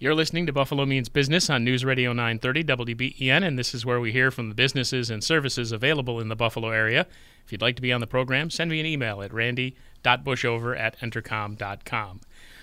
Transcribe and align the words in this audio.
You're 0.00 0.14
listening 0.14 0.46
to 0.46 0.52
Buffalo 0.52 0.86
Means 0.86 1.08
Business 1.08 1.50
on 1.50 1.64
News 1.64 1.84
Radio 1.84 2.12
930 2.12 2.62
WBEN, 2.62 3.44
and 3.44 3.58
this 3.58 3.74
is 3.74 3.84
where 3.84 3.98
we 3.98 4.12
hear 4.12 4.30
from 4.30 4.48
the 4.48 4.54
businesses 4.54 5.10
and 5.10 5.24
services 5.24 5.72
available 5.72 6.20
in 6.20 6.28
the 6.28 6.36
Buffalo 6.36 6.68
area. 6.68 7.04
If 7.44 7.50
you'd 7.50 7.62
like 7.62 7.74
to 7.74 7.82
be 7.82 7.92
on 7.92 8.00
the 8.00 8.06
program, 8.06 8.48
send 8.48 8.70
me 8.70 8.78
an 8.78 8.86
email 8.86 9.22
at 9.22 9.34
randy.bushover 9.34 10.78
at 10.78 10.96
entercom.com. 11.00 12.20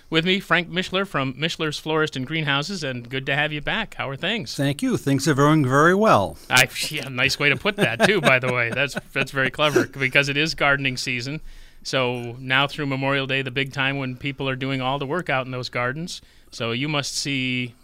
With 0.10 0.24
me, 0.24 0.40
Frank 0.40 0.70
Mischler 0.70 1.06
from 1.06 1.34
Mischler's 1.34 1.78
Florist 1.78 2.16
and 2.16 2.26
Greenhouses, 2.26 2.86
and 2.86 3.10
good 3.10 3.26
to 3.26 3.36
have 3.36 3.52
you 3.52 3.60
back. 3.60 3.96
How 3.96 4.08
are 4.08 4.16
things? 4.16 4.56
Thank 4.56 4.82
you. 4.82 4.96
Things 4.96 5.28
are 5.28 5.34
going 5.34 5.66
very 5.66 5.94
well. 5.94 6.38
I, 6.50 6.70
yeah, 6.90 7.10
nice 7.10 7.38
way 7.38 7.50
to 7.50 7.58
put 7.58 7.76
that 7.76 8.06
too. 8.06 8.22
By 8.22 8.40
the 8.40 8.54
way, 8.54 8.70
that's 8.70 8.96
that's 9.12 9.32
very 9.32 9.52
clever 9.52 9.88
because 9.88 10.30
it 10.30 10.38
is 10.38 10.56
gardening 10.56 10.96
season. 10.96 11.42
So 11.84 12.38
now 12.40 12.66
through 12.66 12.86
Memorial 12.86 13.28
Day, 13.28 13.42
the 13.42 13.52
big 13.52 13.74
time 13.74 13.98
when 13.98 14.16
people 14.16 14.48
are 14.48 14.56
doing 14.56 14.80
all 14.80 15.00
the 15.00 15.06
work 15.06 15.30
out 15.30 15.46
in 15.46 15.52
those 15.52 15.68
gardens. 15.68 16.22
So 16.56 16.72
you 16.72 16.88
must 16.88 17.18
see 17.18 17.76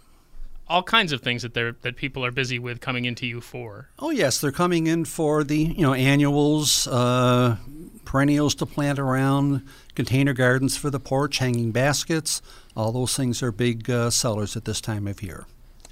all 0.66 0.82
kinds 0.82 1.12
of 1.12 1.20
things 1.20 1.42
that 1.42 1.52
they're 1.52 1.72
that 1.82 1.94
people 1.96 2.24
are 2.24 2.30
busy 2.30 2.58
with 2.58 2.80
coming 2.80 3.04
into 3.04 3.26
you 3.26 3.42
for. 3.42 3.90
Oh 3.98 4.08
yes, 4.08 4.40
they're 4.40 4.50
coming 4.50 4.86
in 4.86 5.04
for 5.04 5.44
the 5.44 5.58
you 5.58 5.82
know 5.82 5.92
annuals, 5.92 6.86
uh, 6.86 7.58
perennials 8.06 8.54
to 8.56 8.64
plant 8.64 8.98
around, 8.98 9.62
container 9.94 10.32
gardens 10.32 10.74
for 10.74 10.88
the 10.88 10.98
porch, 10.98 11.36
hanging 11.36 11.70
baskets. 11.70 12.40
All 12.74 12.92
those 12.92 13.14
things 13.14 13.42
are 13.42 13.52
big 13.52 13.90
uh, 13.90 14.08
sellers 14.08 14.56
at 14.56 14.64
this 14.64 14.80
time 14.80 15.06
of 15.06 15.22
year. 15.22 15.44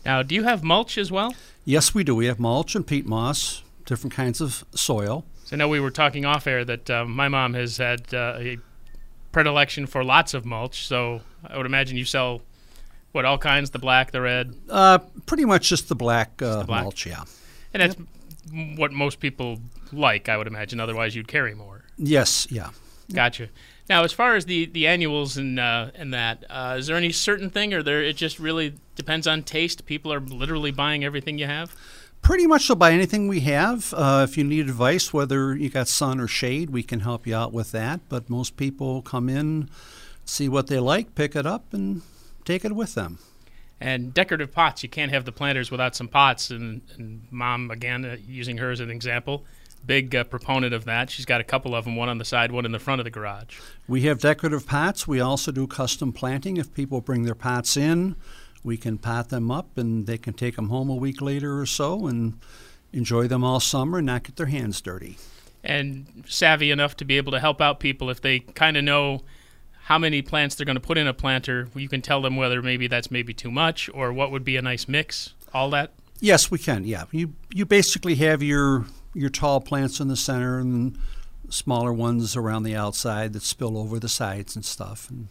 Now, 0.07 0.23
do 0.23 0.35
you 0.35 0.45
have 0.45 0.65
mulch 0.65 0.97
as 0.97 1.13
well? 1.13 1.35
Yes, 1.67 1.95
we 1.95 2.03
do. 2.03 2.15
We 2.15 2.25
have 2.27 2.41
mulch 2.41 2.75
and 2.75 2.87
peat 2.87 3.05
moss, 3.05 3.63
different 3.85 4.15
kinds 4.15 4.41
of 4.41 4.65
soil. 4.75 5.27
So 5.45 5.55
I 5.55 5.59
know 5.59 5.69
we 5.69 5.81
were 5.81 5.91
talking 5.91 6.25
off 6.25 6.47
air 6.47 6.65
that 6.65 6.89
uh, 6.89 7.05
my 7.05 7.29
mom 7.29 7.53
has 7.53 7.77
had 7.77 8.15
uh, 8.15 8.37
a 8.39 8.57
predilection 9.33 9.85
for 9.85 10.03
lots 10.03 10.33
of 10.33 10.47
mulch. 10.47 10.87
So 10.87 11.21
I 11.47 11.59
would 11.59 11.67
imagine 11.67 11.99
you 11.99 12.07
sell 12.07 12.41
what 13.13 13.25
all 13.25 13.39
kinds, 13.39 13.71
the 13.71 13.79
black, 13.79 14.13
the 14.13 14.21
red. 14.21 14.55
Uh, 14.69 14.99
pretty 15.27 15.45
much 15.45 15.69
just 15.69 15.89
the 15.89 15.95
black, 15.95 16.41
uh, 16.43 16.61
the 16.61 16.65
black. 16.65 16.85
mulch, 16.85 17.07
yeah. 17.07 17.25
And 17.75 17.83
that's 17.83 17.97
yep. 18.53 18.79
what 18.79 18.93
most 18.93 19.21
people 19.21 19.59
like, 19.93 20.29
I 20.29 20.37
would 20.37 20.47
imagine. 20.47 20.81
Otherwise, 20.81 21.15
you'd 21.15 21.29
carry 21.29 21.55
more. 21.55 21.85
Yes, 21.97 22.47
yeah. 22.51 22.71
Gotcha. 23.13 23.49
Now, 23.89 24.05
as 24.05 24.13
far 24.13 24.37
as 24.37 24.45
the, 24.45 24.67
the 24.67 24.87
annuals 24.87 25.37
and 25.37 25.59
uh, 25.59 25.91
and 25.97 26.15
that, 26.15 26.45
uh, 26.49 26.77
is 26.79 26.87
there 26.87 26.97
any 26.97 27.11
certain 27.11 27.51
thing, 27.51 27.75
or 27.75 27.83
there 27.83 28.03
it 28.03 28.17
just 28.17 28.39
really 28.39 28.75
depends 28.95 29.27
on 29.27 29.43
taste? 29.43 29.85
People 29.85 30.13
are 30.13 30.21
literally 30.21 30.71
buying 30.71 31.05
everything 31.05 31.39
you 31.39 31.47
have. 31.47 31.75
Pretty 32.23 32.47
much 32.47 32.69
they'll 32.69 32.77
buy 32.77 32.93
anything 32.93 33.27
we 33.27 33.41
have. 33.41 33.93
Uh, 33.93 34.27
if 34.29 34.39
you 34.39 34.45
need 34.45 34.69
advice, 34.69 35.13
whether 35.13 35.57
you 35.57 35.71
got 35.71 35.89
sun 35.89 36.21
or 36.21 36.29
shade, 36.29 36.71
we 36.71 36.85
can 36.85 37.01
help 37.01 37.27
you 37.27 37.35
out 37.35 37.53
with 37.53 37.73
that. 37.73 38.01
But 38.09 38.31
most 38.31 38.57
people 38.57 39.03
come 39.03 39.29
in, 39.29 39.69
see 40.25 40.49
what 40.49 40.69
they 40.69 40.79
like, 40.79 41.17
pick 41.17 41.35
it 41.35 41.47
up, 41.47 41.75
and 41.75 42.03
take 42.45 42.65
it 42.65 42.73
with 42.73 42.95
them. 42.95 43.19
And 43.81 44.13
decorative 44.13 44.53
pots, 44.53 44.83
you 44.83 44.89
can't 44.89 45.11
have 45.11 45.25
the 45.25 45.33
planters 45.33 45.71
without 45.71 45.97
some 45.97 46.09
pots. 46.09 46.51
And, 46.51 46.83
and 46.97 47.27
mom, 47.31 47.71
again, 47.71 48.05
uh, 48.05 48.17
using 48.27 48.59
her 48.59 48.71
as 48.71 48.81
an 48.81 48.91
example, 48.91 49.47
big 49.87 50.15
uh, 50.15 50.25
proponent 50.25 50.75
of 50.75 50.85
that. 50.85 51.11
She's 51.11 51.25
got 51.25 51.41
a 51.41 51.45
couple 51.45 51.75
of 51.75 51.85
them, 51.85 51.97
one 51.97 52.11
on 52.11 52.19
the 52.19 52.25
side, 52.25 52.53
one 52.53 52.67
in 52.67 52.73
the 52.73 52.79
front 52.79 53.01
of 53.01 53.05
the 53.05 53.11
garage. 53.11 53.59
We 53.89 54.03
have 54.03 54.21
decorative 54.21 54.67
pots. 54.67 55.09
We 55.09 55.21
also 55.21 55.51
do 55.51 55.67
custom 55.67 56.13
planting. 56.13 56.59
If 56.59 56.75
people 56.75 57.01
bring 57.01 57.23
their 57.23 57.35
pots 57.35 57.77
in, 57.77 58.17
we 58.63 58.77
can 58.77 58.99
pot 58.99 59.31
them 59.31 59.51
up 59.51 59.79
and 59.79 60.07
they 60.07 60.19
can 60.19 60.35
take 60.35 60.57
them 60.57 60.69
home 60.69 60.91
a 60.91 60.95
week 60.95 61.23
later 61.23 61.59
or 61.59 61.67
so 61.67 62.07
and 62.07 62.39
enjoy 62.93 63.29
them 63.29 63.43
all 63.43 63.61
summer 63.61 63.99
and 63.99 64.07
not 64.07 64.25
get 64.25 64.37
their 64.37 64.47
hands 64.47 64.81
dirty. 64.83 65.17
And 65.65 66.25
savvy 66.27 66.71
enough 66.71 66.97
to 66.99 67.05
be 67.05 67.17
able 67.17 67.33
to 67.33 67.41
help 67.41 67.61
out 67.61 67.81
people 67.81 68.11
if 68.11 68.21
they 68.21 68.41
kind 68.41 68.77
of 68.77 68.85
know 68.85 69.23
how 69.91 69.99
many 69.99 70.23
plants 70.23 70.55
they're 70.55 70.65
going 70.65 70.77
to 70.77 70.81
put 70.81 70.97
in 70.97 71.09
a 71.09 71.13
planter. 71.13 71.69
You 71.75 71.89
can 71.89 72.01
tell 72.01 72.23
them 72.23 72.37
whether 72.37 72.63
maybe 72.63 72.87
that's 72.87 73.11
maybe 73.11 73.35
too 73.35 73.51
much 73.51 73.91
or 73.93 74.13
what 74.13 74.31
would 74.31 74.45
be 74.45 74.57
a 74.57 74.63
nice 74.63 74.87
mix. 74.87 75.35
All 75.53 75.69
that. 75.71 75.95
Yes, 76.21 76.49
we 76.49 76.61
can. 76.61 76.85
Yeah, 76.85 77.07
you 77.11 77.35
you 77.53 77.67
basically 77.67 78.15
have 78.15 78.41
your 78.41 78.85
your 79.15 79.31
tall 79.31 79.61
plants 79.61 79.99
in 79.99 80.07
the 80.07 80.17
center 80.17 80.61
and 80.61 80.97
smaller 81.49 81.93
ones 81.93 82.37
around 82.37 82.63
the 82.63 82.77
outside 82.77 83.33
that 83.33 83.43
spill 83.43 83.77
over 83.77 83.99
the 83.99 84.09
sides 84.09 84.55
and 84.55 84.65
stuff. 84.65 85.11
And, 85.11 85.27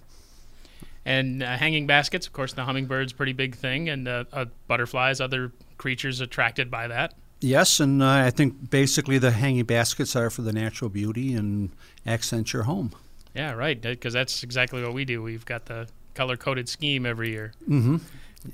and 1.06 1.42
uh, 1.42 1.56
hanging 1.56 1.88
baskets, 1.88 2.28
of 2.28 2.34
course, 2.34 2.52
the 2.52 2.64
hummingbird's 2.64 3.14
pretty 3.14 3.32
big 3.32 3.56
thing, 3.56 3.88
and 3.88 4.10
uh, 4.10 4.26
uh, 4.34 4.46
butterflies, 4.68 5.22
other 5.22 5.54
creatures 5.78 6.20
attracted 6.20 6.70
by 6.70 6.90
that. 6.90 7.14
Yes, 7.40 7.80
and 7.80 8.04
uh, 8.04 8.10
I 8.10 8.30
think 8.30 8.70
basically 8.70 9.20
the 9.20 9.32
hanging 9.32 9.64
baskets 9.64 10.18
are 10.18 10.30
for 10.30 10.42
the 10.42 10.52
natural 10.52 10.90
beauty 10.90 11.34
and 11.34 11.70
accent 12.06 12.52
your 12.52 12.64
home. 12.64 12.92
Yeah, 13.34 13.54
right. 13.54 13.80
Because 13.80 14.14
that's 14.14 14.44
exactly 14.44 14.84
what 14.84 14.94
we 14.94 15.06
do. 15.06 15.22
We've 15.22 15.46
got 15.46 15.66
the 15.66 15.88
color 16.14 16.38
coded 16.38 16.68
scheme 16.68 17.06
every 17.06 17.30
year. 17.30 17.54
Mm-hmm. 17.68 17.98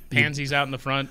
Pansies 0.10 0.52
out 0.52 0.66
in 0.66 0.72
the 0.72 0.78
front, 0.78 1.10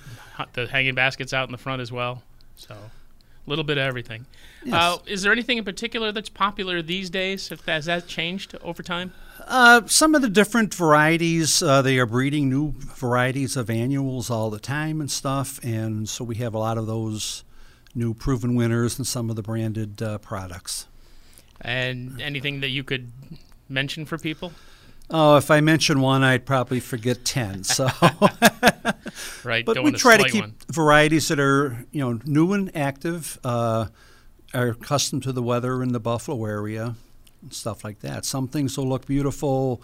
the 0.53 0.67
hanging 0.67 0.95
baskets 0.95 1.33
out 1.33 1.49
in 1.49 1.53
the 1.53 1.59
front 1.59 1.81
as 1.81 1.93
well. 1.93 2.23
So 2.57 2.75
a 2.75 3.51
little 3.51 3.65
bit 3.65 3.79
of 3.79 3.85
everything. 3.85 4.27
Yes. 4.65 4.75
Uh, 4.75 4.99
is 5.07 5.23
there 5.23 5.33
anything 5.33 5.59
in 5.59 5.65
particular 5.65 6.13
that's 6.13 6.29
popular 6.29 6.83
these 6.83 7.11
days? 7.11 7.49
That, 7.49 7.61
Has 7.63 7.85
that 7.87 8.07
changed 8.07 8.57
over 8.63 8.83
time? 8.83 9.13
Uh, 9.47 9.83
some 9.87 10.15
of 10.15 10.23
the 10.23 10.29
different 10.29 10.73
varieties, 10.73 11.63
uh, 11.63 11.83
they 11.83 11.99
are 11.99 12.07
breeding 12.07 12.49
new 12.49 12.73
varieties 12.79 13.57
of 13.57 13.69
annuals 13.69 14.31
all 14.31 14.49
the 14.49 14.59
time 14.59 15.01
and 15.01 15.11
stuff, 15.11 15.63
and 15.63 16.09
so 16.09 16.25
we 16.25 16.37
have 16.37 16.55
a 16.55 16.59
lot 16.59 16.79
of 16.79 16.87
those 16.87 17.45
new 17.95 18.15
proven 18.15 18.55
winners 18.55 18.99
and 18.99 19.07
some 19.07 19.29
of 19.29 19.37
the 19.37 19.43
branded 19.43 20.01
uh, 20.03 20.19
products. 20.19 20.87
And 21.61 22.21
anything 22.21 22.61
that 22.61 22.71
you 22.71 22.83
could 22.85 23.13
mention 23.69 24.05
for 24.05 24.19
people? 24.19 24.53
Oh, 25.11 25.37
if 25.37 25.51
I 25.51 25.61
mention 25.61 26.01
one, 26.01 26.23
I'd 26.23 26.47
probably 26.47 26.81
forget 26.81 27.25
ten. 27.25 27.63
So, 27.65 27.89
right. 29.45 29.65
But 29.65 29.83
we 29.83 29.93
try 29.93 30.17
to 30.17 30.25
keep 30.25 30.43
one. 30.43 30.55
varieties 30.71 31.29
that 31.29 31.39
are 31.39 31.85
you 31.93 32.01
know 32.01 32.21
new 32.25 32.53
and 32.55 32.75
active, 32.75 33.39
uh, 33.45 33.87
are 34.55 34.69
accustomed 34.69 35.23
to 35.25 35.33
the 35.33 35.43
weather 35.43 35.83
in 35.83 35.93
the 35.93 36.01
Buffalo 36.01 36.45
area, 36.47 36.95
and 37.43 37.53
stuff 37.53 37.85
like 37.85 38.01
that. 38.01 38.25
Some 38.25 38.49
things 38.49 38.79
will 38.79 38.89
look 38.89 39.07
beautiful, 39.07 39.83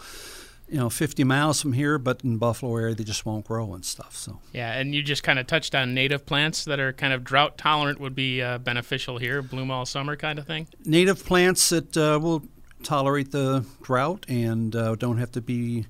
you 0.69 0.79
know, 0.79 0.89
50 0.89 1.25
miles 1.25 1.61
from 1.61 1.75
here, 1.75 1.99
but 1.99 2.25
in 2.25 2.39
Buffalo 2.39 2.75
area 2.77 2.95
they 2.95 3.05
just 3.05 3.27
won't 3.27 3.45
grow 3.45 3.75
and 3.75 3.85
stuff. 3.85 4.17
So 4.17 4.41
yeah, 4.55 4.79
and 4.79 4.95
you 4.95 5.03
just 5.03 5.23
kind 5.23 5.39
of 5.39 5.47
touched 5.47 5.75
on 5.75 5.93
native 5.93 6.25
plants 6.25 6.65
that 6.65 6.81
are 6.81 6.95
kind 6.95 7.13
of 7.13 7.25
drought 7.25 7.59
tolerant 7.59 8.01
would 8.01 8.15
be 8.15 8.41
uh, 8.41 8.57
beneficial 8.57 9.19
here, 9.19 9.43
bloom 9.43 9.71
all 9.71 9.85
summer 9.85 10.17
kind 10.17 10.39
of 10.39 10.47
thing. 10.47 10.67
Native 10.87 11.25
plants 11.27 11.69
that 11.69 11.95
uh, 11.95 12.19
will 12.23 12.43
tolerate 12.83 13.33
the 13.33 13.65
drought 13.83 14.27
and 14.29 14.75
uh, 14.75 14.95
don't 14.97 15.19
have 15.19 15.33
to 15.33 15.41
be 15.41 15.87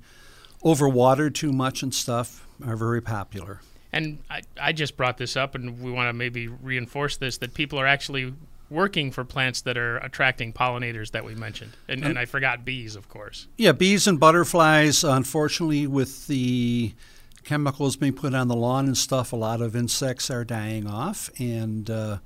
overwatered 0.64 1.34
too 1.34 1.52
much 1.52 1.82
and 1.82 1.94
stuff 1.94 2.46
are 2.66 2.76
very 2.76 3.00
popular. 3.00 3.60
And 3.92 4.18
I, 4.30 4.42
I 4.60 4.72
just 4.72 4.96
brought 4.96 5.18
this 5.18 5.36
up, 5.36 5.54
and 5.54 5.80
we 5.80 5.90
want 5.90 6.08
to 6.08 6.12
maybe 6.12 6.46
reinforce 6.46 7.16
this 7.16 7.38
that 7.38 7.54
people 7.54 7.78
are 7.80 7.86
actually 7.86 8.32
working 8.68 9.10
for 9.10 9.24
plants 9.24 9.62
that 9.62 9.76
are 9.76 9.96
attracting 9.98 10.52
pollinators 10.52 11.10
that 11.10 11.24
we 11.24 11.34
mentioned. 11.34 11.72
And, 11.88 12.04
and 12.04 12.16
I 12.16 12.24
forgot 12.24 12.64
bees, 12.64 12.94
of 12.94 13.08
course. 13.08 13.48
Yeah, 13.58 13.72
bees 13.72 14.06
and 14.06 14.20
butterflies. 14.20 15.02
Unfortunately, 15.02 15.88
with 15.88 16.28
the 16.28 16.94
chemicals 17.42 17.96
being 17.96 18.12
put 18.12 18.32
on 18.32 18.46
the 18.46 18.54
lawn 18.54 18.86
and 18.86 18.96
stuff, 18.96 19.32
a 19.32 19.36
lot 19.36 19.60
of 19.60 19.74
insects 19.74 20.30
are 20.30 20.44
dying 20.44 20.86
off. 20.86 21.30
And 21.40 21.90
uh, 21.90 22.18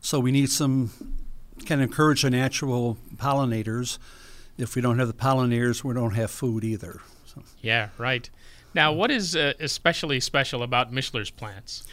so 0.00 0.20
we 0.20 0.30
need 0.30 0.50
some 0.50 0.92
can 1.66 1.80
encourage 1.80 2.22
the 2.22 2.30
natural 2.30 2.96
pollinators. 3.16 3.98
If 4.56 4.74
we 4.74 4.82
don't 4.82 4.98
have 4.98 5.08
the 5.08 5.14
pollinators, 5.14 5.84
we 5.84 5.94
don't 5.94 6.14
have 6.14 6.30
food 6.30 6.64
either. 6.64 7.00
So. 7.26 7.42
Yeah, 7.60 7.90
right. 7.98 8.28
Now, 8.74 8.92
what 8.92 9.10
is 9.10 9.34
uh, 9.34 9.54
especially 9.60 10.20
special 10.20 10.62
about 10.62 10.92
Mischler's 10.92 11.30
plants? 11.30 11.84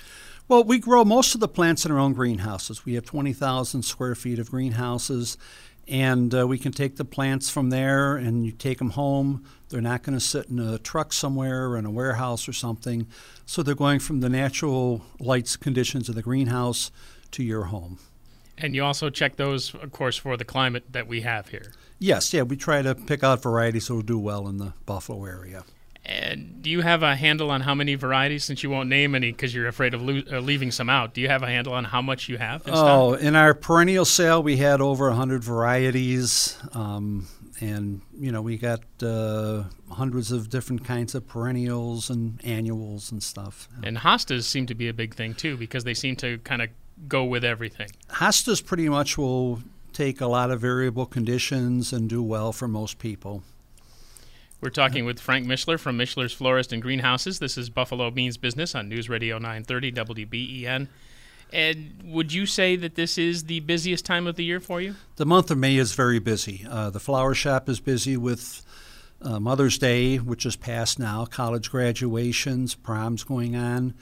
Well, 0.47 0.63
we 0.63 0.77
grow 0.77 1.03
most 1.03 1.33
of 1.33 1.41
the 1.41 1.47
plants 1.47 1.85
in 1.85 1.91
our 1.91 1.97
own 1.97 2.13
greenhouses. 2.13 2.85
We 2.85 2.93
have 2.93 3.05
20,000 3.05 3.81
square 3.81 4.13
feet 4.13 4.37
of 4.37 4.51
greenhouses, 4.51 5.37
and 5.87 6.33
uh, 6.35 6.45
we 6.45 6.59
can 6.59 6.71
take 6.71 6.97
the 6.97 7.05
plants 7.05 7.49
from 7.49 7.71
there 7.71 8.15
and 8.15 8.45
you 8.45 8.51
take 8.51 8.77
them 8.77 8.91
home. 8.91 9.43
They're 9.69 9.81
not 9.81 10.03
going 10.03 10.17
to 10.17 10.23
sit 10.23 10.47
in 10.49 10.59
a 10.59 10.77
truck 10.77 11.13
somewhere 11.13 11.67
or 11.67 11.77
in 11.77 11.85
a 11.85 11.91
warehouse 11.91 12.47
or 12.47 12.53
something. 12.53 13.07
So 13.45 13.63
they're 13.63 13.73
going 13.73 13.99
from 13.99 14.19
the 14.19 14.29
natural 14.29 15.01
lights 15.19 15.57
conditions 15.57 16.09
of 16.09 16.15
the 16.15 16.21
greenhouse 16.21 16.91
to 17.31 17.43
your 17.43 17.65
home. 17.65 17.99
And 18.57 18.75
you 18.75 18.83
also 18.83 19.09
check 19.09 19.35
those, 19.35 19.73
of 19.75 19.91
course, 19.91 20.17
for 20.17 20.37
the 20.37 20.45
climate 20.45 20.85
that 20.91 21.07
we 21.07 21.21
have 21.21 21.49
here. 21.49 21.73
Yes, 21.99 22.33
yeah, 22.33 22.43
we 22.43 22.55
try 22.55 22.81
to 22.81 22.95
pick 22.95 23.23
out 23.23 23.41
varieties 23.41 23.87
that 23.87 23.93
will 23.93 24.01
do 24.01 24.19
well 24.19 24.47
in 24.47 24.57
the 24.57 24.73
Buffalo 24.85 25.25
area. 25.25 25.63
And 26.05 26.61
do 26.61 26.69
you 26.69 26.81
have 26.81 27.01
a 27.01 27.15
handle 27.15 27.49
on 27.49 27.61
how 27.61 27.73
many 27.73 27.95
varieties, 27.95 28.43
since 28.43 28.61
you 28.61 28.69
won't 28.69 28.89
name 28.89 29.15
any 29.15 29.31
because 29.31 29.55
you're 29.55 29.67
afraid 29.67 29.95
of 29.95 30.03
lo- 30.03 30.21
uh, 30.31 30.39
leaving 30.39 30.71
some 30.71 30.89
out? 30.89 31.15
Do 31.15 31.21
you 31.21 31.29
have 31.29 31.41
a 31.41 31.47
handle 31.47 31.73
on 31.73 31.83
how 31.83 32.01
much 32.01 32.29
you 32.29 32.37
have? 32.37 32.61
In 32.67 32.73
oh, 32.73 33.13
stock? 33.15 33.21
in 33.25 33.35
our 33.35 33.55
perennial 33.55 34.05
sale, 34.05 34.43
we 34.43 34.57
had 34.57 34.81
over 34.81 35.07
100 35.07 35.43
varieties. 35.43 36.59
Um, 36.73 37.27
and, 37.59 38.01
you 38.19 38.31
know, 38.31 38.41
we 38.41 38.57
got 38.57 38.81
uh, 39.01 39.63
hundreds 39.89 40.31
of 40.31 40.49
different 40.49 40.83
kinds 40.83 41.15
of 41.15 41.27
perennials 41.27 42.09
and 42.11 42.39
annuals 42.43 43.11
and 43.11 43.23
stuff. 43.23 43.67
And 43.83 43.97
hostas 43.97 44.43
seem 44.43 44.67
to 44.67 44.75
be 44.75 44.87
a 44.87 44.93
big 44.93 45.15
thing 45.15 45.33
too 45.33 45.57
because 45.57 45.85
they 45.85 45.93
seem 45.95 46.15
to 46.17 46.37
kind 46.39 46.61
of 46.61 46.69
go 47.07 47.23
with 47.23 47.43
everything. 47.43 47.89
Hostas 48.09 48.65
pretty 48.65 48.89
much 48.89 49.17
will 49.17 49.61
take 49.93 50.21
a 50.21 50.27
lot 50.27 50.51
of 50.51 50.59
variable 50.59 51.05
conditions 51.05 51.93
and 51.93 52.09
do 52.09 52.21
well 52.21 52.51
for 52.51 52.67
most 52.67 52.99
people. 52.99 53.43
We're 54.61 54.69
talking 54.69 55.05
with 55.05 55.19
Frank 55.19 55.45
Mischler 55.45 55.79
from 55.79 55.97
Mischler's 55.97 56.33
Florist 56.33 56.73
and 56.73 56.81
Greenhouses. 56.81 57.39
This 57.39 57.57
is 57.57 57.69
Buffalo 57.69 58.09
Means 58.11 58.37
Business 58.37 58.73
on 58.73 58.89
News 58.89 59.09
Radio 59.09 59.37
930 59.37 59.91
WBEN. 59.91 60.87
And 61.53 62.01
would 62.03 62.33
you 62.33 62.45
say 62.45 62.75
that 62.75 62.95
this 62.95 63.17
is 63.17 63.43
the 63.43 63.59
busiest 63.61 64.05
time 64.05 64.27
of 64.27 64.35
the 64.35 64.43
year 64.43 64.59
for 64.59 64.81
you? 64.81 64.95
The 65.17 65.25
month 65.25 65.51
of 65.51 65.57
May 65.57 65.77
is 65.77 65.93
very 65.93 66.19
busy. 66.19 66.65
Uh, 66.69 66.89
the 66.89 66.99
flower 66.99 67.33
shop 67.33 67.69
is 67.69 67.79
busy 67.79 68.17
with 68.17 68.65
uh, 69.21 69.39
Mother's 69.39 69.77
Day, 69.77 70.17
which 70.17 70.45
is 70.45 70.55
past 70.55 70.99
now, 70.99 71.25
college 71.25 71.69
graduations, 71.69 72.75
proms 72.75 73.23
going 73.23 73.55
on, 73.55 73.93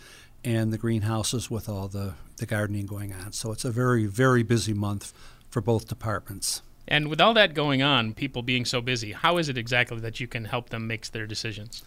and 0.43 0.73
the 0.73 0.77
greenhouses 0.77 1.49
with 1.49 1.69
all 1.69 1.87
the, 1.87 2.13
the 2.37 2.45
gardening 2.45 2.85
going 2.85 3.13
on. 3.13 3.31
So 3.33 3.51
it's 3.51 3.65
a 3.65 3.71
very, 3.71 4.05
very 4.05 4.43
busy 4.43 4.73
month 4.73 5.13
for 5.49 5.61
both 5.61 5.87
departments. 5.87 6.61
And 6.87 7.07
with 7.07 7.21
all 7.21 7.33
that 7.35 7.53
going 7.53 7.81
on, 7.81 8.13
people 8.13 8.41
being 8.41 8.65
so 8.65 8.81
busy, 8.81 9.13
how 9.13 9.37
is 9.37 9.49
it 9.49 9.57
exactly 9.57 9.99
that 9.99 10.19
you 10.19 10.27
can 10.27 10.45
help 10.45 10.69
them 10.69 10.85
make 10.87 11.09
their 11.11 11.25
decisions? 11.25 11.83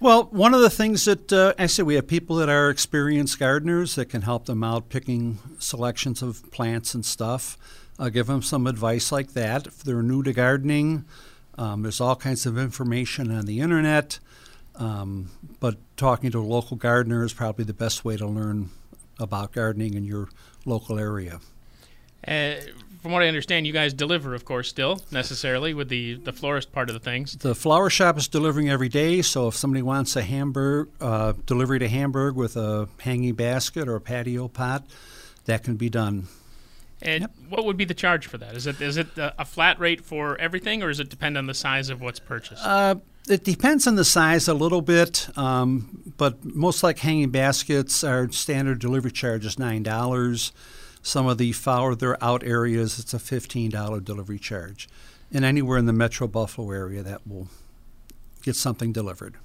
Well, 0.00 0.24
one 0.24 0.54
of 0.54 0.60
the 0.60 0.70
things 0.70 1.04
that 1.04 1.32
uh, 1.32 1.54
I 1.58 1.66
say 1.66 1.82
we 1.82 1.94
have 1.94 2.06
people 2.06 2.36
that 2.36 2.48
are 2.48 2.68
experienced 2.68 3.38
gardeners 3.38 3.94
that 3.94 4.06
can 4.06 4.22
help 4.22 4.46
them 4.46 4.62
out 4.62 4.88
picking 4.88 5.38
selections 5.58 6.20
of 6.22 6.50
plants 6.50 6.94
and 6.94 7.04
stuff. 7.04 7.56
I'll 7.98 8.10
give 8.10 8.26
them 8.26 8.42
some 8.42 8.66
advice 8.66 9.12
like 9.12 9.32
that. 9.32 9.66
If 9.66 9.82
they're 9.82 10.02
new 10.02 10.22
to 10.24 10.32
gardening, 10.32 11.04
um, 11.56 11.82
there's 11.82 12.00
all 12.00 12.16
kinds 12.16 12.44
of 12.44 12.58
information 12.58 13.30
on 13.30 13.46
the 13.46 13.60
internet. 13.60 14.18
Um, 14.76 15.30
but 15.60 15.76
talking 15.96 16.30
to 16.32 16.40
a 16.40 16.42
local 16.42 16.76
gardener 16.76 17.24
is 17.24 17.32
probably 17.32 17.64
the 17.64 17.74
best 17.74 18.04
way 18.04 18.16
to 18.16 18.26
learn 18.26 18.70
about 19.18 19.52
gardening 19.52 19.94
in 19.94 20.04
your 20.04 20.28
local 20.64 20.98
area. 20.98 21.40
Uh, 22.26 22.54
from 23.02 23.12
what 23.12 23.22
I 23.22 23.28
understand, 23.28 23.66
you 23.66 23.72
guys 23.72 23.92
deliver, 23.92 24.34
of 24.34 24.46
course, 24.46 24.68
still 24.68 25.02
necessarily 25.10 25.74
with 25.74 25.90
the 25.90 26.14
the 26.14 26.32
florist 26.32 26.72
part 26.72 26.88
of 26.88 26.94
the 26.94 27.00
things. 27.00 27.36
The 27.36 27.54
flower 27.54 27.90
shop 27.90 28.16
is 28.16 28.28
delivering 28.28 28.70
every 28.70 28.88
day, 28.88 29.20
so 29.20 29.48
if 29.48 29.54
somebody 29.54 29.82
wants 29.82 30.16
a 30.16 30.22
Hamburg 30.22 30.88
uh, 31.02 31.34
delivery 31.44 31.78
to 31.80 31.88
Hamburg 31.88 32.34
with 32.34 32.56
a 32.56 32.88
hanging 33.00 33.34
basket 33.34 33.88
or 33.88 33.96
a 33.96 34.00
patio 34.00 34.48
pot, 34.48 34.84
that 35.44 35.62
can 35.62 35.76
be 35.76 35.90
done. 35.90 36.28
And 37.02 37.22
Yep. 37.22 37.30
what 37.50 37.66
would 37.66 37.76
be 37.76 37.84
the 37.84 37.92
charge 37.92 38.26
for 38.26 38.38
that? 38.38 38.56
Is 38.56 38.66
it 38.66 38.80
is 38.80 38.96
it 38.96 39.08
a, 39.18 39.44
flat 39.44 39.78
rate 39.78 40.00
for 40.02 40.38
everything, 40.38 40.82
or 40.82 40.88
does 40.88 41.00
it 41.00 41.10
depend 41.10 41.36
on 41.36 41.44
the 41.46 41.52
size 41.52 41.90
of 41.90 42.00
what's 42.00 42.20
purchased? 42.20 42.64
Uh, 42.64 42.94
it 43.28 43.44
depends 43.44 43.86
on 43.86 43.94
the 43.94 44.04
size 44.04 44.48
a 44.48 44.54
little 44.54 44.82
bit, 44.82 45.28
um, 45.36 46.12
but 46.16 46.44
most 46.44 46.82
like 46.82 46.98
hanging 46.98 47.30
baskets, 47.30 48.04
our 48.04 48.30
standard 48.30 48.78
delivery 48.78 49.10
charge 49.12 49.44
is 49.46 49.58
nine 49.58 49.82
dollars. 49.82 50.52
Some 51.02 51.26
of 51.26 51.38
the 51.38 51.52
farther 51.52 52.16
out 52.22 52.42
areas, 52.44 52.98
it's 52.98 53.14
a 53.14 53.18
fifteen 53.18 53.70
dollar 53.70 54.00
delivery 54.00 54.38
charge, 54.38 54.88
and 55.32 55.44
anywhere 55.44 55.78
in 55.78 55.86
the 55.86 55.92
Metro 55.92 56.26
Buffalo 56.26 56.70
area, 56.70 57.02
that 57.02 57.26
will 57.26 57.48
get 58.42 58.56
something 58.56 58.92
delivered. 58.92 59.36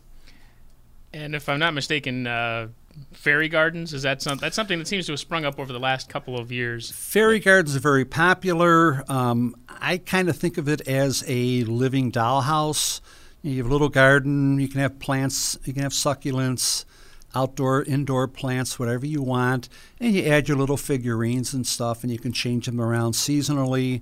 and 1.13 1.33
if 1.33 1.49
I'm 1.49 1.59
not 1.59 1.73
mistaken, 1.73 2.27
uh, 2.27 2.67
fairy 3.13 3.47
gardens 3.49 3.93
is 3.93 4.03
that 4.03 4.21
some, 4.21 4.37
that's 4.37 4.55
something 4.55 4.77
that 4.79 4.87
seems 4.87 5.05
to 5.07 5.13
have 5.13 5.19
sprung 5.19 5.45
up 5.45 5.57
over 5.59 5.71
the 5.71 5.79
last 5.79 6.09
couple 6.09 6.37
of 6.37 6.51
years. 6.51 6.91
Fairy 6.91 7.39
gardens 7.39 7.75
are 7.75 7.79
very 7.79 8.05
popular. 8.05 9.03
Um, 9.07 9.55
I 9.69 9.97
kind 9.97 10.29
of 10.29 10.37
think 10.37 10.57
of 10.57 10.67
it 10.67 10.81
as 10.87 11.23
a 11.27 11.63
living 11.63 12.11
dollhouse. 12.11 12.99
You 13.41 13.57
have 13.57 13.67
a 13.67 13.69
little 13.69 13.89
garden. 13.89 14.59
You 14.59 14.67
can 14.67 14.81
have 14.81 14.99
plants. 14.99 15.57
You 15.63 15.73
can 15.73 15.83
have 15.83 15.93
succulents, 15.93 16.85
outdoor, 17.33 17.83
indoor 17.83 18.27
plants, 18.27 18.79
whatever 18.79 19.05
you 19.05 19.21
want, 19.21 19.69
and 19.99 20.13
you 20.13 20.25
add 20.25 20.47
your 20.47 20.57
little 20.57 20.77
figurines 20.77 21.53
and 21.53 21.65
stuff, 21.65 22.03
and 22.03 22.11
you 22.11 22.19
can 22.19 22.31
change 22.31 22.65
them 22.65 22.81
around 22.81 23.13
seasonally, 23.13 24.01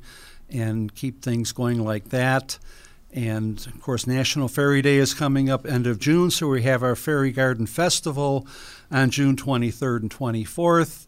and 0.49 0.93
keep 0.95 1.21
things 1.21 1.51
going 1.51 1.83
like 1.83 2.09
that. 2.09 2.57
And 3.13 3.65
of 3.67 3.81
course, 3.81 4.05
National 4.05 4.47
Fairy 4.47 4.81
Day 4.81 4.97
is 4.97 5.13
coming 5.13 5.49
up 5.49 5.65
end 5.65 5.87
of 5.87 5.99
June, 5.99 6.29
so 6.29 6.47
we 6.47 6.63
have 6.63 6.83
our 6.83 6.95
Fairy 6.95 7.31
Garden 7.31 7.65
Festival 7.65 8.47
on 8.91 9.09
June 9.09 9.35
23rd 9.35 10.01
and 10.01 10.11
24th 10.11 11.06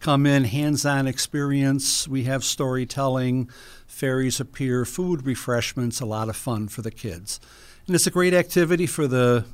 come 0.00 0.26
in 0.26 0.44
hands-on 0.44 1.06
experience. 1.06 2.06
We 2.06 2.24
have 2.24 2.44
storytelling. 2.44 3.50
Fairies 3.86 4.40
appear 4.40 4.84
food 4.84 5.26
refreshments 5.26 6.00
a 6.00 6.06
lot 6.06 6.28
of 6.28 6.36
fun 6.36 6.68
for 6.68 6.82
the 6.82 6.90
kids. 6.90 7.40
And 7.86 7.94
it's 7.94 8.06
a 8.06 8.10
great 8.10 8.34
activity 8.34 8.86
for 8.86 9.06
the 9.06 9.44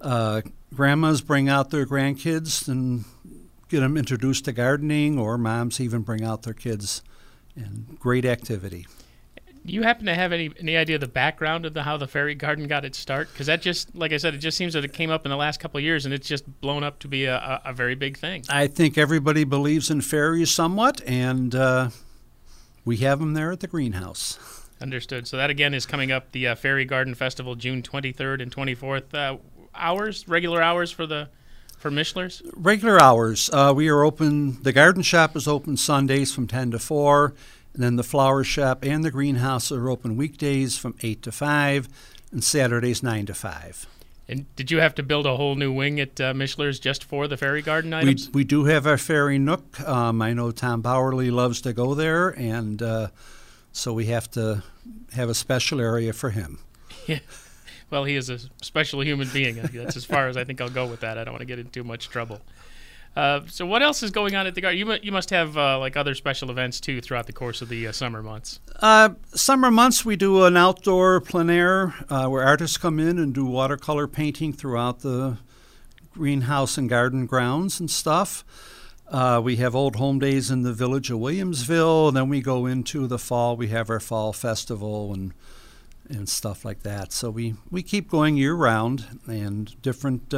uh, 0.00 0.42
grandmas 0.74 1.20
bring 1.20 1.48
out 1.48 1.70
their 1.70 1.86
grandkids 1.86 2.68
and 2.68 3.04
get 3.68 3.80
them 3.80 3.96
introduced 3.96 4.44
to 4.46 4.52
gardening 4.52 5.18
or 5.18 5.36
moms 5.36 5.80
even 5.80 6.02
bring 6.02 6.24
out 6.24 6.42
their 6.42 6.54
kids. 6.54 7.02
And 7.56 7.98
great 7.98 8.24
activity 8.24 8.86
Do 9.68 9.74
you 9.74 9.82
happen 9.82 10.06
to 10.06 10.14
have 10.14 10.32
any 10.32 10.50
any 10.58 10.78
idea 10.78 10.94
of 10.94 11.02
the 11.02 11.08
background 11.08 11.66
of 11.66 11.74
the 11.74 11.82
how 11.82 11.98
the 11.98 12.06
fairy 12.06 12.34
garden 12.34 12.66
got 12.68 12.86
its 12.86 12.96
start? 12.96 13.30
Because 13.30 13.48
that 13.48 13.60
just, 13.60 13.94
like 13.94 14.14
I 14.14 14.16
said, 14.16 14.32
it 14.32 14.38
just 14.38 14.56
seems 14.56 14.72
that 14.72 14.82
it 14.82 14.94
came 14.94 15.10
up 15.10 15.26
in 15.26 15.30
the 15.30 15.36
last 15.36 15.60
couple 15.60 15.76
of 15.76 15.84
years, 15.84 16.06
and 16.06 16.14
it's 16.14 16.26
just 16.26 16.46
blown 16.62 16.82
up 16.82 16.98
to 17.00 17.08
be 17.08 17.26
a, 17.26 17.36
a, 17.36 17.62
a 17.66 17.72
very 17.74 17.94
big 17.94 18.16
thing. 18.16 18.44
i 18.48 18.66
think 18.66 18.96
everybody 18.96 19.44
believes 19.44 19.90
in 19.90 20.00
fairies 20.00 20.50
somewhat 20.50 21.02
and 21.06 21.54
uh, 21.54 21.90
we 22.86 22.96
have 22.96 23.18
them 23.18 23.34
there 23.34 23.52
at 23.52 23.60
the 23.60 23.66
greenhouse 23.66 24.38
Understood. 24.80 25.26
So 25.26 25.36
that 25.36 25.50
again 25.50 25.74
is 25.74 25.84
coming 25.84 26.12
up 26.12 26.30
the 26.32 26.48
uh, 26.48 26.54
Fairy 26.54 26.84
Garden 26.84 27.14
Festival, 27.14 27.56
June 27.56 27.82
23rd 27.82 28.40
and 28.40 28.54
24th. 28.54 29.12
Uh, 29.12 29.36
hours, 29.74 30.28
regular 30.28 30.62
hours 30.62 30.90
for 30.90 31.04
the 31.04 31.28
for 31.78 31.90
Mischlers. 31.90 32.42
Regular 32.54 33.00
hours. 33.00 33.50
Uh, 33.52 33.72
we 33.74 33.88
are 33.88 34.02
open. 34.02 34.62
The 34.62 34.72
garden 34.72 35.02
shop 35.02 35.36
is 35.36 35.46
open 35.46 35.76
Sundays 35.76 36.32
from 36.32 36.46
10 36.46 36.72
to 36.72 36.78
4. 36.78 37.34
And 37.78 37.84
then 37.84 37.94
the 37.94 38.02
flower 38.02 38.42
shop 38.42 38.80
and 38.84 39.04
the 39.04 39.10
greenhouse 39.12 39.70
are 39.70 39.88
open 39.88 40.16
weekdays 40.16 40.76
from 40.76 40.96
8 41.00 41.22
to 41.22 41.30
5 41.30 41.88
and 42.32 42.42
Saturdays 42.42 43.04
9 43.04 43.26
to 43.26 43.34
5. 43.34 43.86
And 44.26 44.56
did 44.56 44.72
you 44.72 44.78
have 44.80 44.96
to 44.96 45.04
build 45.04 45.26
a 45.26 45.36
whole 45.36 45.54
new 45.54 45.72
wing 45.72 46.00
at 46.00 46.20
uh, 46.20 46.32
Mischlers 46.34 46.80
just 46.80 47.04
for 47.04 47.28
the 47.28 47.36
Fairy 47.36 47.62
Garden 47.62 47.92
We, 47.92 47.96
items? 47.98 48.30
we 48.30 48.42
do 48.42 48.64
have 48.64 48.84
our 48.84 48.98
fairy 48.98 49.38
nook. 49.38 49.80
Um, 49.88 50.20
I 50.20 50.32
know 50.32 50.50
Tom 50.50 50.82
Bauerle 50.82 51.30
loves 51.30 51.60
to 51.60 51.72
go 51.72 51.94
there, 51.94 52.30
and 52.30 52.82
uh, 52.82 53.08
so 53.70 53.92
we 53.92 54.06
have 54.06 54.28
to 54.32 54.64
have 55.14 55.28
a 55.28 55.34
special 55.34 55.80
area 55.80 56.12
for 56.12 56.30
him. 56.30 56.58
Yeah. 57.06 57.20
Well, 57.90 58.04
he 58.04 58.16
is 58.16 58.28
a 58.28 58.38
special 58.60 59.02
human 59.02 59.28
being. 59.32 59.62
That's 59.72 59.96
as 59.96 60.04
far 60.04 60.26
as 60.28 60.36
I 60.36 60.44
think 60.44 60.60
I'll 60.60 60.68
go 60.68 60.84
with 60.86 61.00
that. 61.00 61.16
I 61.16 61.24
don't 61.24 61.32
want 61.32 61.40
to 61.40 61.46
get 61.46 61.58
into 61.58 61.70
too 61.70 61.84
much 61.84 62.10
trouble. 62.10 62.40
Uh, 63.16 63.40
so, 63.48 63.66
what 63.66 63.82
else 63.82 64.02
is 64.02 64.10
going 64.10 64.36
on 64.36 64.46
at 64.46 64.54
the 64.54 64.60
garden? 64.60 64.78
You, 64.78 64.92
you 65.02 65.12
must 65.12 65.30
have 65.30 65.56
uh, 65.56 65.78
like 65.78 65.96
other 65.96 66.14
special 66.14 66.50
events 66.50 66.80
too 66.80 67.00
throughout 67.00 67.26
the 67.26 67.32
course 67.32 67.62
of 67.62 67.68
the 67.68 67.88
uh, 67.88 67.92
summer 67.92 68.22
months. 68.22 68.60
Uh, 68.80 69.10
summer 69.34 69.70
months, 69.70 70.04
we 70.04 70.14
do 70.16 70.44
an 70.44 70.56
outdoor 70.56 71.20
plein 71.20 71.50
air 71.50 71.94
uh, 72.08 72.28
where 72.28 72.44
artists 72.44 72.76
come 72.76 72.98
in 72.98 73.18
and 73.18 73.34
do 73.34 73.44
watercolor 73.44 74.06
painting 74.06 74.52
throughout 74.52 75.00
the 75.00 75.38
greenhouse 76.12 76.78
and 76.78 76.88
garden 76.88 77.26
grounds 77.26 77.80
and 77.80 77.90
stuff. 77.90 78.44
We 79.42 79.56
have 79.56 79.74
old 79.74 79.96
home 79.96 80.18
days 80.18 80.50
in 80.50 80.62
the 80.62 80.72
village 80.72 81.10
of 81.10 81.18
Williamsville. 81.18 82.12
Then 82.12 82.28
we 82.28 82.40
go 82.40 82.66
into 82.66 83.06
the 83.06 83.18
fall. 83.18 83.56
We 83.56 83.68
have 83.68 83.90
our 83.90 84.00
fall 84.00 84.32
festival 84.32 85.12
and 85.12 85.32
and 86.08 86.28
stuff 86.28 86.64
like 86.64 86.82
that. 86.82 87.12
So 87.12 87.30
we, 87.30 87.54
we 87.70 87.82
keep 87.82 88.08
going 88.08 88.36
year 88.36 88.54
round 88.54 89.20
and 89.26 89.80
different 89.82 90.32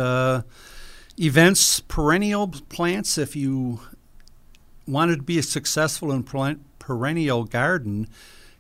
events, 1.21 1.81
perennial 1.81 2.49
plants. 2.49 3.19
If 3.19 3.37
you 3.37 3.81
wanted 4.87 5.17
to 5.17 5.23
be 5.23 5.43
successful 5.43 6.11
in 6.11 6.25
peren- 6.25 6.61
perennial 6.79 7.45
garden, 7.45 8.09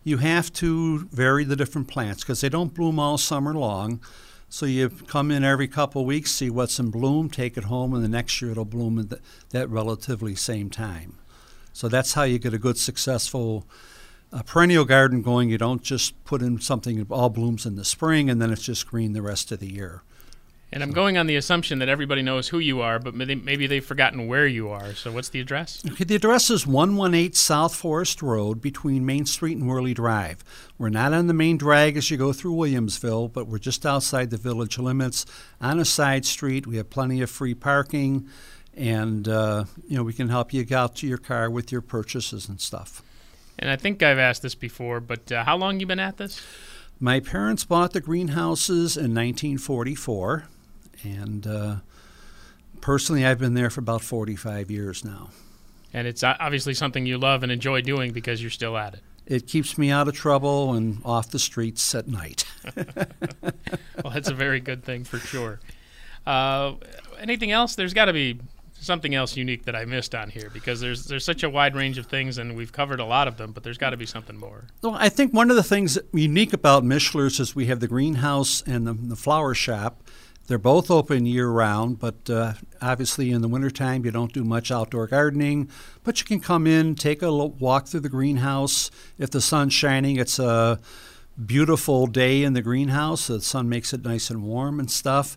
you 0.04 0.18
have 0.18 0.52
to 0.54 1.06
vary 1.06 1.44
the 1.44 1.56
different 1.56 1.88
plants 1.88 2.22
because 2.22 2.40
they 2.40 2.48
don't 2.48 2.74
bloom 2.74 2.98
all 2.98 3.18
summer 3.18 3.54
long. 3.54 4.00
So 4.48 4.66
you 4.66 4.88
come 4.88 5.30
in 5.30 5.44
every 5.44 5.68
couple 5.68 6.04
weeks, 6.04 6.32
see 6.32 6.50
what's 6.50 6.78
in 6.78 6.90
bloom, 6.90 7.30
take 7.30 7.56
it 7.56 7.64
home, 7.64 7.94
and 7.94 8.02
the 8.02 8.08
next 8.08 8.42
year 8.42 8.50
it'll 8.50 8.64
bloom 8.64 8.98
at 8.98 9.10
th- 9.10 9.22
that 9.50 9.70
relatively 9.70 10.34
same 10.34 10.70
time. 10.70 11.14
So 11.72 11.88
that's 11.88 12.14
how 12.14 12.24
you 12.24 12.38
get 12.38 12.52
a 12.52 12.58
good, 12.58 12.76
successful 12.76 13.64
uh, 14.32 14.42
perennial 14.42 14.84
garden 14.84 15.22
going. 15.22 15.50
You 15.50 15.58
don't 15.58 15.82
just 15.82 16.22
put 16.24 16.42
in 16.42 16.60
something 16.60 16.98
that 16.98 17.12
all 17.12 17.30
blooms 17.30 17.64
in 17.64 17.76
the 17.76 17.84
spring 17.84 18.28
and 18.28 18.42
then 18.42 18.50
it's 18.50 18.62
just 18.62 18.88
green 18.88 19.12
the 19.12 19.22
rest 19.22 19.52
of 19.52 19.60
the 19.60 19.72
year. 19.72 20.02
And 20.72 20.84
I'm 20.84 20.92
going 20.92 21.18
on 21.18 21.26
the 21.26 21.34
assumption 21.34 21.80
that 21.80 21.88
everybody 21.88 22.22
knows 22.22 22.48
who 22.48 22.60
you 22.60 22.80
are, 22.80 23.00
but 23.00 23.12
maybe 23.12 23.34
maybe 23.34 23.66
they've 23.66 23.84
forgotten 23.84 24.28
where 24.28 24.46
you 24.46 24.68
are. 24.68 24.94
So 24.94 25.10
what's 25.10 25.28
the 25.28 25.40
address? 25.40 25.82
Okay, 25.84 26.04
the 26.04 26.14
address 26.14 26.48
is 26.48 26.64
118 26.64 27.32
South 27.32 27.74
Forest 27.74 28.22
Road 28.22 28.60
between 28.60 29.04
Main 29.04 29.26
Street 29.26 29.56
and 29.56 29.68
Wehrle 29.68 29.92
Drive. 29.94 30.44
We're 30.78 30.88
not 30.88 31.12
on 31.12 31.26
the 31.26 31.34
main 31.34 31.56
drag 31.56 31.96
as 31.96 32.10
you 32.10 32.16
go 32.16 32.32
through 32.32 32.54
Williamsville, 32.54 33.32
but 33.32 33.48
we're 33.48 33.58
just 33.58 33.84
outside 33.84 34.30
the 34.30 34.36
village 34.36 34.78
limits 34.78 35.26
on 35.60 35.80
a 35.80 35.84
side 35.84 36.24
street. 36.24 36.68
We 36.68 36.76
have 36.76 36.88
plenty 36.88 37.20
of 37.20 37.30
free 37.30 37.54
parking, 37.54 38.28
and 38.76 39.26
uh, 39.26 39.64
you 39.88 39.96
know 39.96 40.04
we 40.04 40.12
can 40.12 40.28
help 40.28 40.52
you 40.52 40.62
get 40.64 40.76
out 40.76 40.96
to 40.96 41.08
your 41.08 41.18
car 41.18 41.50
with 41.50 41.72
your 41.72 41.82
purchases 41.82 42.48
and 42.48 42.60
stuff. 42.60 43.02
And 43.58 43.70
I 43.70 43.76
think 43.76 44.02
I've 44.04 44.18
asked 44.18 44.42
this 44.42 44.54
before, 44.54 45.00
but 45.00 45.32
uh, 45.32 45.44
how 45.44 45.56
long 45.56 45.80
you 45.80 45.86
been 45.86 45.98
at 45.98 46.16
this? 46.16 46.40
My 47.02 47.18
parents 47.18 47.64
bought 47.64 47.92
the 47.92 48.00
greenhouses 48.00 48.96
in 48.96 49.14
1944, 49.14 50.44
and 51.02 51.46
uh, 51.46 51.76
personally, 52.80 53.24
I've 53.24 53.38
been 53.38 53.54
there 53.54 53.70
for 53.70 53.80
about 53.80 54.02
45 54.02 54.70
years 54.70 55.04
now. 55.04 55.30
And 55.92 56.06
it's 56.06 56.22
obviously 56.22 56.74
something 56.74 57.04
you 57.04 57.18
love 57.18 57.42
and 57.42 57.50
enjoy 57.50 57.80
doing 57.80 58.12
because 58.12 58.40
you're 58.40 58.50
still 58.50 58.76
at 58.76 58.94
it. 58.94 59.00
It 59.26 59.46
keeps 59.46 59.76
me 59.76 59.90
out 59.90 60.08
of 60.08 60.14
trouble 60.14 60.74
and 60.74 61.00
off 61.04 61.30
the 61.30 61.38
streets 61.38 61.94
at 61.94 62.08
night. 62.08 62.44
Well, 64.02 64.14
that's 64.14 64.30
a 64.30 64.34
very 64.34 64.60
good 64.60 64.82
thing 64.82 65.04
for 65.04 65.18
sure. 65.18 65.60
Uh, 66.26 66.74
anything 67.18 67.50
else? 67.50 67.74
There's 67.74 67.92
got 67.92 68.06
to 68.06 68.12
be 68.12 68.40
something 68.80 69.14
else 69.14 69.36
unique 69.36 69.64
that 69.66 69.76
I 69.76 69.84
missed 69.84 70.14
on 70.14 70.30
here 70.30 70.50
because 70.52 70.80
there's 70.80 71.04
there's 71.04 71.24
such 71.24 71.42
a 71.42 71.50
wide 71.50 71.76
range 71.76 71.98
of 71.98 72.06
things 72.06 72.38
and 72.38 72.56
we've 72.56 72.72
covered 72.72 72.98
a 72.98 73.04
lot 73.04 73.28
of 73.28 73.36
them, 73.36 73.52
but 73.52 73.62
there's 73.62 73.78
got 73.78 73.90
to 73.90 73.96
be 73.96 74.06
something 74.06 74.36
more. 74.36 74.64
Well, 74.82 74.94
I 74.94 75.08
think 75.08 75.34
one 75.34 75.50
of 75.50 75.56
the 75.56 75.62
things 75.62 75.98
unique 76.12 76.52
about 76.52 76.82
Mischler's 76.82 77.38
is 77.40 77.54
we 77.54 77.66
have 77.66 77.80
the 77.80 77.88
greenhouse 77.88 78.62
and 78.62 78.86
the, 78.86 78.94
the 78.94 79.16
flower 79.16 79.54
shop. 79.54 80.02
They're 80.50 80.58
both 80.58 80.90
open 80.90 81.26
year 81.26 81.48
round, 81.48 82.00
but 82.00 82.28
uh, 82.28 82.54
obviously 82.82 83.30
in 83.30 83.40
the 83.40 83.46
wintertime 83.46 84.04
you 84.04 84.10
don't 84.10 84.32
do 84.32 84.42
much 84.42 84.72
outdoor 84.72 85.06
gardening. 85.06 85.70
But 86.02 86.18
you 86.18 86.26
can 86.26 86.40
come 86.40 86.66
in, 86.66 86.96
take 86.96 87.22
a 87.22 87.32
walk 87.32 87.86
through 87.86 88.00
the 88.00 88.08
greenhouse. 88.08 88.90
If 89.16 89.30
the 89.30 89.40
sun's 89.40 89.74
shining, 89.74 90.16
it's 90.16 90.40
a 90.40 90.80
beautiful 91.46 92.08
day 92.08 92.42
in 92.42 92.54
the 92.54 92.62
greenhouse. 92.62 93.28
The 93.28 93.40
sun 93.40 93.68
makes 93.68 93.92
it 93.92 94.02
nice 94.02 94.28
and 94.28 94.42
warm 94.42 94.80
and 94.80 94.90
stuff. 94.90 95.36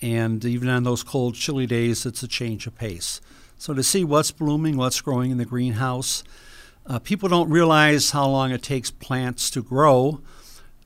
And 0.00 0.42
even 0.46 0.70
on 0.70 0.84
those 0.84 1.02
cold, 1.02 1.34
chilly 1.34 1.66
days, 1.66 2.06
it's 2.06 2.22
a 2.22 2.26
change 2.26 2.66
of 2.66 2.74
pace. 2.74 3.20
So 3.58 3.74
to 3.74 3.82
see 3.82 4.02
what's 4.02 4.30
blooming, 4.30 4.78
what's 4.78 5.02
growing 5.02 5.30
in 5.30 5.36
the 5.36 5.44
greenhouse, 5.44 6.24
uh, 6.86 7.00
people 7.00 7.28
don't 7.28 7.50
realize 7.50 8.12
how 8.12 8.28
long 8.28 8.50
it 8.50 8.62
takes 8.62 8.90
plants 8.90 9.50
to 9.50 9.62
grow. 9.62 10.22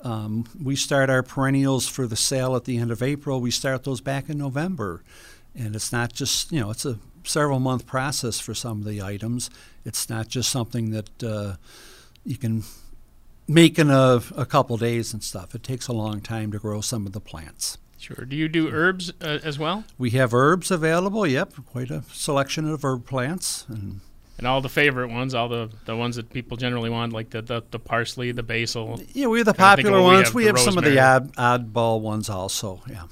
Um, 0.00 0.44
we 0.62 0.76
start 0.76 1.10
our 1.10 1.22
perennials 1.22 1.88
for 1.88 2.06
the 2.06 2.16
sale 2.16 2.54
at 2.56 2.64
the 2.64 2.78
end 2.78 2.90
of 2.90 3.02
April. 3.02 3.40
We 3.40 3.50
start 3.50 3.84
those 3.84 4.00
back 4.00 4.28
in 4.28 4.38
November. 4.38 5.02
And 5.54 5.74
it's 5.74 5.92
not 5.92 6.12
just, 6.12 6.52
you 6.52 6.60
know, 6.60 6.70
it's 6.70 6.84
a 6.84 6.98
several 7.24 7.58
month 7.58 7.86
process 7.86 8.38
for 8.38 8.54
some 8.54 8.78
of 8.78 8.84
the 8.84 9.02
items. 9.02 9.50
It's 9.84 10.08
not 10.08 10.28
just 10.28 10.50
something 10.50 10.90
that 10.90 11.22
uh, 11.22 11.56
you 12.24 12.36
can 12.36 12.62
make 13.48 13.78
in 13.78 13.90
a, 13.90 14.20
a 14.36 14.46
couple 14.46 14.76
days 14.76 15.12
and 15.12 15.22
stuff. 15.22 15.54
It 15.54 15.62
takes 15.62 15.88
a 15.88 15.92
long 15.92 16.20
time 16.20 16.52
to 16.52 16.58
grow 16.58 16.80
some 16.80 17.06
of 17.06 17.12
the 17.12 17.20
plants. 17.20 17.78
Sure. 17.98 18.24
Do 18.24 18.36
you 18.36 18.48
do 18.48 18.68
herbs 18.68 19.12
uh, 19.20 19.40
as 19.42 19.58
well? 19.58 19.82
We 19.98 20.10
have 20.10 20.32
herbs 20.32 20.70
available, 20.70 21.26
yep, 21.26 21.52
quite 21.66 21.90
a 21.90 22.04
selection 22.12 22.70
of 22.70 22.84
herb 22.84 23.06
plants. 23.06 23.64
And 23.68 24.00
And 24.38 24.46
all 24.46 24.60
the 24.60 24.68
favorite 24.68 25.10
ones, 25.10 25.34
all 25.34 25.48
the, 25.48 25.68
the 25.84 25.96
ones 25.96 26.14
that 26.14 26.30
people 26.30 26.56
generally 26.56 26.88
want, 26.90 27.12
like 27.12 27.30
the, 27.30 27.42
the, 27.42 27.62
the 27.72 27.80
parsley, 27.80 28.30
the 28.30 28.44
basil. 28.44 29.00
yeah, 29.12 29.26
we 29.26 29.38
have 29.38 29.46
the 29.46 29.54
popular 29.54 30.00
what 30.00 30.08
we 30.08 30.14
ones. 30.14 30.26
have, 30.28 30.34
We 30.34 30.44
have, 30.44 30.58
some 30.60 30.78
of 30.78 30.84
the 30.84 31.00
odd, 31.00 31.34
oddball 31.34 32.00
ones 32.00 32.30
also, 32.30 32.80
yeah. 32.88 33.02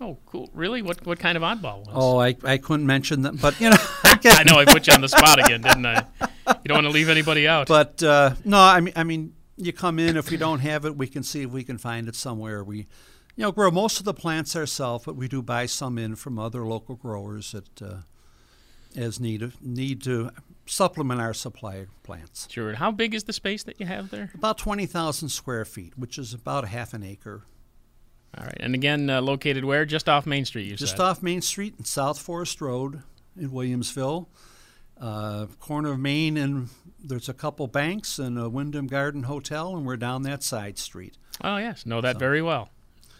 Oh, 0.00 0.16
cool. 0.26 0.48
Really? 0.54 0.82
What 0.82 1.04
what 1.06 1.18
kind 1.18 1.36
of 1.36 1.42
oddball 1.42 1.78
ones? 1.86 1.88
Oh, 1.92 2.18
I, 2.18 2.36
I 2.44 2.58
couldn't 2.58 2.86
mention 2.86 3.22
them, 3.22 3.36
but 3.40 3.60
you 3.60 3.70
know, 3.70 3.76
I. 4.04 4.18
I 4.24 4.42
know 4.44 4.58
I 4.58 4.64
put 4.64 4.86
you 4.86 4.92
on 4.92 5.00
the 5.00 5.08
spot 5.08 5.38
again, 5.44 5.60
didn't 5.60 5.86
I? 5.86 6.04
You 6.20 6.54
don't 6.66 6.76
want 6.76 6.86
to 6.86 6.92
leave 6.92 7.08
anybody 7.08 7.48
out. 7.48 7.66
But 7.66 8.02
uh, 8.02 8.34
no, 8.44 8.58
I 8.58 8.80
mean, 8.80 8.94
I 8.96 9.02
mean, 9.04 9.34
you 9.56 9.72
come 9.72 9.98
in. 9.98 10.16
If 10.16 10.30
we 10.30 10.36
don't 10.36 10.60
have 10.60 10.84
it, 10.84 10.96
we 10.96 11.08
can 11.08 11.22
see 11.24 11.42
if 11.42 11.50
we 11.50 11.64
can 11.64 11.78
find 11.78 12.08
it 12.08 12.14
somewhere. 12.14 12.62
We, 12.62 12.78
you 12.78 12.86
know, 13.38 13.52
grow 13.52 13.70
most 13.70 13.98
of 13.98 14.04
the 14.04 14.14
plants 14.14 14.54
ourselves, 14.54 15.04
but 15.04 15.16
we 15.16 15.26
do 15.28 15.42
buy 15.42 15.66
some 15.66 15.98
in 15.98 16.14
from 16.14 16.38
other 16.38 16.64
local 16.64 16.94
growers 16.94 17.52
that, 17.52 17.82
uh, 17.82 17.96
as 18.96 19.18
need 19.18 19.52
need 19.60 20.02
to 20.04 20.30
supplement 20.68 21.20
our 21.20 21.34
supply 21.34 21.86
plants. 22.02 22.46
sure. 22.50 22.74
How 22.74 22.90
big 22.90 23.14
is 23.14 23.24
the 23.24 23.32
space 23.32 23.62
that 23.64 23.80
you 23.80 23.86
have 23.86 24.10
there? 24.10 24.30
About 24.34 24.58
twenty 24.58 24.86
thousand 24.86 25.30
square 25.30 25.64
feet, 25.64 25.94
which 25.96 26.18
is 26.18 26.34
about 26.34 26.64
a 26.64 26.68
half 26.68 26.94
an 26.94 27.02
acre, 27.02 27.44
All 28.36 28.44
right. 28.44 28.56
And 28.60 28.74
again, 28.74 29.08
uh, 29.10 29.20
located 29.20 29.64
where? 29.64 29.84
Just 29.84 30.08
off 30.08 30.26
Main 30.26 30.44
Street, 30.44 30.66
you 30.66 30.76
just 30.76 30.96
said. 30.96 31.00
off 31.02 31.22
Main 31.22 31.40
Street 31.40 31.74
and 31.78 31.86
South 31.86 32.18
Forest 32.20 32.60
Road 32.60 33.02
in 33.36 33.50
Williamsville. 33.50 34.26
Uh, 35.00 35.46
corner 35.60 35.92
of 35.92 35.98
Main, 36.00 36.36
and 36.36 36.68
there's 37.02 37.28
a 37.28 37.34
couple 37.34 37.66
banks 37.68 38.18
and 38.18 38.36
a 38.36 38.48
Wyndham 38.48 38.88
Garden 38.88 39.22
Hotel, 39.22 39.76
and 39.76 39.86
we're 39.86 39.96
down 39.96 40.22
that 40.22 40.42
side 40.42 40.76
street. 40.76 41.16
Oh, 41.42 41.56
yes. 41.58 41.86
Know 41.86 42.00
that 42.00 42.18
very 42.18 42.42
well. 42.42 42.70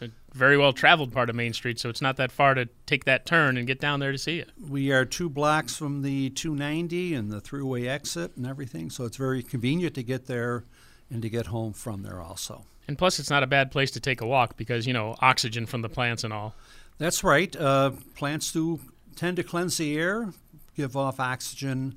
A 0.01 0.11
very 0.35 0.57
well 0.57 0.73
traveled 0.73 1.13
part 1.13 1.31
of 1.31 1.37
Main 1.37 1.53
Street, 1.53 1.79
so 1.79 1.89
it's 1.89 2.03
not 2.03 2.17
that 2.17 2.31
far 2.31 2.55
to 2.55 2.69
take 2.87 3.05
that 3.05 3.27
turn 3.27 3.57
and 3.57 3.67
get 3.67 3.81
down 3.81 4.01
there 4.01 4.13
to 4.13 4.19
see 4.19 4.39
it. 4.39 4.51
We 4.69 4.93
are 4.93 5.05
two 5.05 5.29
blocks 5.29 5.77
from 5.77 6.03
the 6.03 6.31
290 6.31 7.15
and 7.15 7.31
the 7.33 7.41
Thruway 7.41 7.89
exit 7.89 8.37
and 8.37 8.47
everything, 8.47 8.91
so 8.91 9.05
it's 9.05 9.17
very 9.17 9.43
convenient 9.43 9.95
to 9.95 10.03
get 10.03 10.27
there 10.27 10.65
and 11.11 11.23
to 11.23 11.29
get 11.29 11.47
home 11.47 11.73
from 11.73 12.03
there 12.03 12.21
also. 12.21 12.65
And 12.87 12.97
plus, 12.97 13.19
it's 13.19 13.31
not 13.31 13.43
a 13.43 13.47
bad 13.47 13.71
place 13.71 13.91
to 13.93 14.01
take 14.01 14.21
a 14.21 14.27
walk 14.27 14.57
because, 14.57 14.87
you 14.87 14.93
know, 14.93 15.15
oxygen 15.21 15.67
from 15.67 15.83
the 15.83 15.89
plants 15.89 16.25
and 16.25 16.33
all. 16.33 16.55
That's 16.97 17.23
right. 17.23 17.55
Uh, 17.55 17.93
plants 18.15 18.51
do 18.53 18.81
tend 19.15 19.37
to 19.37 19.43
cleanse 19.43 19.77
the 19.77 19.97
air, 19.99 20.33
give 20.77 20.97
off 20.97 21.21
oxygen, 21.21 21.97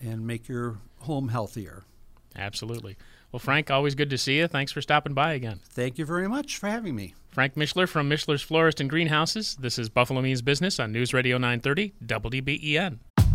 and 0.00 0.26
make 0.26 0.48
your 0.48 0.78
home 1.00 1.28
healthier. 1.28 1.84
Absolutely. 2.36 2.96
Well, 3.32 3.40
Frank, 3.40 3.70
always 3.70 3.94
good 3.94 4.10
to 4.10 4.18
see 4.18 4.38
you. 4.38 4.48
Thanks 4.48 4.72
for 4.72 4.80
stopping 4.80 5.14
by 5.14 5.34
again. 5.34 5.60
Thank 5.70 5.98
you 5.98 6.06
very 6.06 6.28
much 6.28 6.56
for 6.56 6.68
having 6.68 6.94
me. 6.94 7.14
Frank 7.30 7.54
Mischler 7.54 7.88
from 7.88 8.08
Mischler's 8.08 8.42
Florist 8.42 8.80
and 8.80 8.88
Greenhouses. 8.88 9.56
This 9.60 9.78
is 9.78 9.88
Buffalo 9.88 10.22
Means 10.22 10.42
Business 10.42 10.80
on 10.80 10.92
News 10.92 11.12
Radio 11.12 11.36
930 11.36 11.92
WBEN. 12.04 12.98